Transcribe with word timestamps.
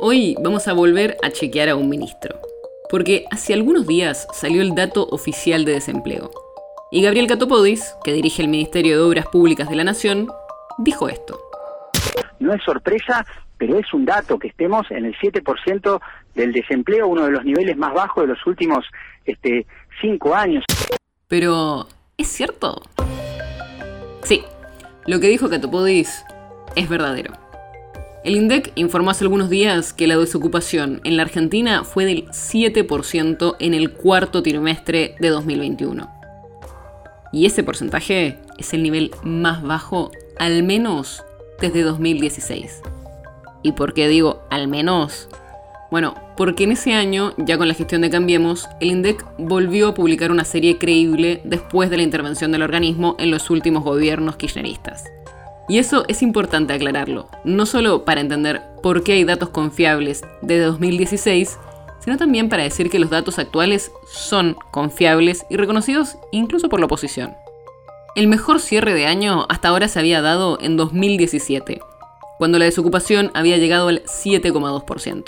Hoy 0.00 0.36
vamos 0.40 0.68
a 0.68 0.74
volver 0.74 1.16
a 1.24 1.30
chequear 1.30 1.68
a 1.68 1.74
un 1.74 1.88
ministro, 1.88 2.38
porque 2.88 3.24
hace 3.32 3.52
algunos 3.52 3.84
días 3.84 4.28
salió 4.32 4.62
el 4.62 4.76
dato 4.76 5.08
oficial 5.10 5.64
de 5.64 5.72
desempleo. 5.72 6.30
Y 6.92 7.02
Gabriel 7.02 7.26
Catopodis, 7.26 7.96
que 8.04 8.12
dirige 8.12 8.42
el 8.42 8.48
Ministerio 8.48 8.96
de 8.96 9.02
Obras 9.02 9.26
Públicas 9.26 9.68
de 9.68 9.74
la 9.74 9.82
Nación, 9.82 10.28
dijo 10.78 11.08
esto. 11.08 11.40
No 12.38 12.54
es 12.54 12.62
sorpresa, 12.62 13.26
pero 13.56 13.76
es 13.76 13.92
un 13.92 14.04
dato 14.04 14.38
que 14.38 14.46
estemos 14.46 14.88
en 14.90 15.04
el 15.04 15.16
7% 15.16 16.00
del 16.36 16.52
desempleo, 16.52 17.08
uno 17.08 17.24
de 17.24 17.32
los 17.32 17.44
niveles 17.44 17.76
más 17.76 17.92
bajos 17.92 18.22
de 18.22 18.28
los 18.28 18.46
últimos 18.46 18.84
este, 19.24 19.66
cinco 20.00 20.32
años. 20.32 20.64
Pero, 21.26 21.88
¿es 22.16 22.28
cierto? 22.28 22.82
Sí, 24.22 24.44
lo 25.08 25.18
que 25.18 25.26
dijo 25.26 25.50
Catopodis 25.50 26.24
es 26.76 26.88
verdadero. 26.88 27.47
El 28.28 28.36
INDEC 28.36 28.72
informó 28.74 29.08
hace 29.08 29.24
algunos 29.24 29.48
días 29.48 29.94
que 29.94 30.06
la 30.06 30.18
desocupación 30.18 31.00
en 31.04 31.16
la 31.16 31.22
Argentina 31.22 31.82
fue 31.82 32.04
del 32.04 32.26
7% 32.26 33.56
en 33.58 33.72
el 33.72 33.90
cuarto 33.94 34.42
trimestre 34.42 35.14
de 35.18 35.30
2021. 35.30 36.06
Y 37.32 37.46
ese 37.46 37.62
porcentaje 37.62 38.36
es 38.58 38.74
el 38.74 38.82
nivel 38.82 39.12
más 39.22 39.62
bajo 39.62 40.10
al 40.38 40.62
menos 40.62 41.24
desde 41.58 41.82
2016. 41.82 42.82
¿Y 43.62 43.72
por 43.72 43.94
qué 43.94 44.08
digo 44.08 44.42
al 44.50 44.68
menos? 44.68 45.30
Bueno, 45.90 46.14
porque 46.36 46.64
en 46.64 46.72
ese 46.72 46.92
año, 46.92 47.32
ya 47.38 47.56
con 47.56 47.66
la 47.66 47.72
gestión 47.72 48.02
de 48.02 48.10
Cambiemos, 48.10 48.68
el 48.82 48.90
INDEC 48.90 49.24
volvió 49.38 49.88
a 49.88 49.94
publicar 49.94 50.30
una 50.32 50.44
serie 50.44 50.76
creíble 50.76 51.40
después 51.44 51.88
de 51.88 51.96
la 51.96 52.02
intervención 52.02 52.52
del 52.52 52.60
organismo 52.60 53.16
en 53.18 53.30
los 53.30 53.48
últimos 53.48 53.84
gobiernos 53.84 54.36
kirchneristas. 54.36 55.04
Y 55.68 55.78
eso 55.78 56.04
es 56.08 56.22
importante 56.22 56.72
aclararlo, 56.72 57.28
no 57.44 57.66
solo 57.66 58.04
para 58.04 58.22
entender 58.22 58.62
por 58.82 59.02
qué 59.02 59.12
hay 59.12 59.24
datos 59.24 59.50
confiables 59.50 60.22
desde 60.40 60.64
2016, 60.64 61.58
sino 62.00 62.16
también 62.16 62.48
para 62.48 62.62
decir 62.62 62.88
que 62.88 62.98
los 62.98 63.10
datos 63.10 63.38
actuales 63.38 63.92
son 64.06 64.56
confiables 64.70 65.44
y 65.50 65.56
reconocidos 65.56 66.16
incluso 66.32 66.70
por 66.70 66.80
la 66.80 66.86
oposición. 66.86 67.36
El 68.14 68.28
mejor 68.28 68.60
cierre 68.60 68.94
de 68.94 69.06
año 69.06 69.46
hasta 69.50 69.68
ahora 69.68 69.88
se 69.88 69.98
había 69.98 70.22
dado 70.22 70.58
en 70.60 70.76
2017, 70.76 71.80
cuando 72.38 72.58
la 72.58 72.64
desocupación 72.64 73.30
había 73.34 73.58
llegado 73.58 73.88
al 73.88 74.02
7,2%. 74.04 75.24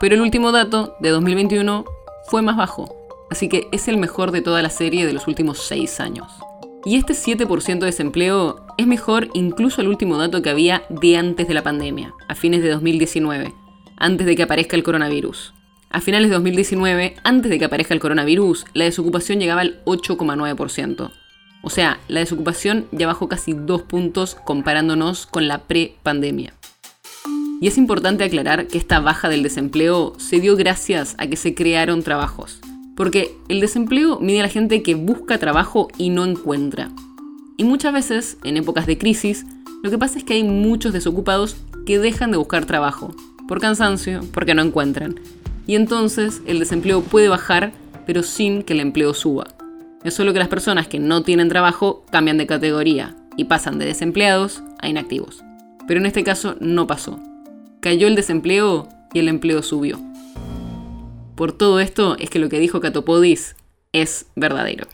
Pero 0.00 0.14
el 0.16 0.20
último 0.20 0.50
dato, 0.50 0.96
de 0.98 1.10
2021, 1.10 1.84
fue 2.26 2.42
más 2.42 2.56
bajo, 2.56 2.94
así 3.30 3.48
que 3.48 3.68
es 3.70 3.86
el 3.86 3.96
mejor 3.96 4.32
de 4.32 4.42
toda 4.42 4.60
la 4.60 4.70
serie 4.70 5.06
de 5.06 5.12
los 5.12 5.28
últimos 5.28 5.58
6 5.58 6.00
años. 6.00 6.26
Y 6.86 6.96
este 6.96 7.14
7% 7.14 7.78
de 7.78 7.86
desempleo 7.86 8.66
es 8.76 8.86
mejor 8.86 9.28
incluso 9.32 9.80
el 9.80 9.88
último 9.88 10.18
dato 10.18 10.42
que 10.42 10.50
había 10.50 10.82
de 10.90 11.16
antes 11.16 11.48
de 11.48 11.54
la 11.54 11.62
pandemia, 11.62 12.12
a 12.28 12.34
fines 12.34 12.62
de 12.62 12.70
2019, 12.70 13.54
antes 13.96 14.26
de 14.26 14.36
que 14.36 14.42
aparezca 14.42 14.76
el 14.76 14.82
coronavirus. 14.82 15.54
A 15.88 16.00
finales 16.02 16.28
de 16.28 16.34
2019, 16.34 17.14
antes 17.24 17.50
de 17.50 17.58
que 17.58 17.64
aparezca 17.64 17.94
el 17.94 18.00
coronavirus, 18.00 18.66
la 18.74 18.84
desocupación 18.84 19.40
llegaba 19.40 19.62
al 19.62 19.82
8,9%. 19.84 21.10
O 21.62 21.70
sea, 21.70 22.00
la 22.08 22.20
desocupación 22.20 22.86
ya 22.92 23.06
bajó 23.06 23.28
casi 23.28 23.54
dos 23.54 23.82
puntos 23.82 24.34
comparándonos 24.34 25.26
con 25.26 25.48
la 25.48 25.62
pre-pandemia. 25.62 26.52
Y 27.62 27.68
es 27.68 27.78
importante 27.78 28.24
aclarar 28.24 28.66
que 28.66 28.76
esta 28.76 29.00
baja 29.00 29.30
del 29.30 29.42
desempleo 29.42 30.12
se 30.18 30.40
dio 30.40 30.56
gracias 30.56 31.14
a 31.16 31.28
que 31.28 31.36
se 31.36 31.54
crearon 31.54 32.02
trabajos. 32.02 32.60
Porque 32.96 33.36
el 33.48 33.60
desempleo 33.60 34.20
mide 34.20 34.40
a 34.40 34.44
la 34.44 34.48
gente 34.48 34.82
que 34.82 34.94
busca 34.94 35.38
trabajo 35.38 35.88
y 35.98 36.10
no 36.10 36.24
encuentra. 36.24 36.90
Y 37.56 37.64
muchas 37.64 37.92
veces, 37.92 38.38
en 38.44 38.56
épocas 38.56 38.86
de 38.86 38.98
crisis, 38.98 39.46
lo 39.82 39.90
que 39.90 39.98
pasa 39.98 40.18
es 40.18 40.24
que 40.24 40.34
hay 40.34 40.44
muchos 40.44 40.92
desocupados 40.92 41.56
que 41.86 41.98
dejan 41.98 42.30
de 42.30 42.36
buscar 42.36 42.64
trabajo, 42.64 43.14
por 43.46 43.60
cansancio, 43.60 44.22
porque 44.32 44.54
no 44.54 44.62
encuentran. 44.62 45.20
Y 45.66 45.74
entonces 45.74 46.42
el 46.46 46.58
desempleo 46.58 47.02
puede 47.02 47.28
bajar, 47.28 47.72
pero 48.06 48.22
sin 48.22 48.62
que 48.62 48.72
el 48.72 48.80
empleo 48.80 49.14
suba. 49.14 49.46
Es 50.04 50.14
solo 50.14 50.32
que 50.32 50.38
las 50.38 50.48
personas 50.48 50.88
que 50.88 50.98
no 50.98 51.22
tienen 51.22 51.48
trabajo 51.48 52.04
cambian 52.10 52.38
de 52.38 52.46
categoría 52.46 53.16
y 53.36 53.44
pasan 53.44 53.78
de 53.78 53.86
desempleados 53.86 54.62
a 54.78 54.88
inactivos. 54.88 55.42
Pero 55.86 56.00
en 56.00 56.06
este 56.06 56.24
caso 56.24 56.56
no 56.60 56.86
pasó. 56.86 57.18
Cayó 57.80 58.06
el 58.06 58.14
desempleo 58.14 58.88
y 59.12 59.18
el 59.18 59.28
empleo 59.28 59.62
subió. 59.62 59.98
Por 61.34 61.52
todo 61.52 61.80
esto 61.80 62.16
es 62.18 62.30
que 62.30 62.38
lo 62.38 62.48
que 62.48 62.60
dijo 62.60 62.80
Catopodis 62.80 63.56
es 63.92 64.26
verdadero. 64.36 64.86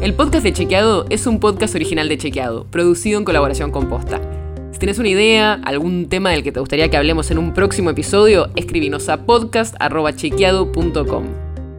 El 0.00 0.14
podcast 0.14 0.42
de 0.44 0.52
Chequeado 0.52 1.06
es 1.08 1.26
un 1.26 1.40
podcast 1.40 1.74
original 1.76 2.08
de 2.08 2.18
Chequeado, 2.18 2.66
producido 2.70 3.18
en 3.18 3.24
colaboración 3.24 3.70
con 3.70 3.88
Posta. 3.88 4.20
Si 4.72 4.80
tienes 4.80 4.98
una 4.98 5.08
idea, 5.08 5.60
algún 5.64 6.08
tema 6.08 6.30
del 6.30 6.42
que 6.42 6.50
te 6.50 6.58
gustaría 6.58 6.90
que 6.90 6.96
hablemos 6.96 7.30
en 7.30 7.38
un 7.38 7.54
próximo 7.54 7.90
episodio, 7.90 8.50
escribinos 8.56 9.08
a 9.08 9.24
podcast.chequeado.com. 9.24 11.24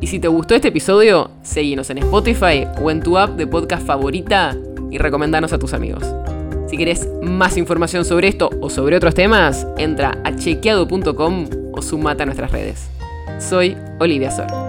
Y 0.00 0.06
si 0.06 0.20
te 0.20 0.28
gustó 0.28 0.54
este 0.54 0.68
episodio, 0.68 1.32
seguinos 1.42 1.90
en 1.90 1.98
Spotify 1.98 2.68
o 2.80 2.88
en 2.90 3.00
tu 3.00 3.18
app 3.18 3.36
de 3.36 3.48
podcast 3.48 3.84
favorita 3.84 4.56
y 4.90 4.98
recomendanos 4.98 5.52
a 5.52 5.58
tus 5.58 5.74
amigos. 5.74 6.04
Si 6.68 6.76
querés 6.76 7.08
más 7.20 7.56
información 7.56 8.04
sobre 8.04 8.28
esto 8.28 8.48
o 8.60 8.70
sobre 8.70 8.96
otros 8.96 9.14
temas, 9.14 9.66
entra 9.76 10.20
a 10.24 10.36
chequeado.com 10.36 11.63
sumate 11.84 12.22
a 12.22 12.26
nuestras 12.26 12.50
redes. 12.50 12.88
Soy 13.38 13.76
Olivia 14.00 14.30
Sor. 14.30 14.63